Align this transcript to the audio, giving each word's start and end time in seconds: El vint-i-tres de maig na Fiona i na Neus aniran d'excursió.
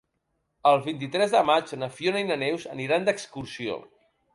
El 0.69 0.81
vint-i-tres 0.87 1.37
de 1.37 1.43
maig 1.51 1.75
na 1.83 1.91
Fiona 2.01 2.25
i 2.25 2.29
na 2.33 2.41
Neus 2.49 2.69
aniran 2.77 3.11
d'excursió. 3.11 3.83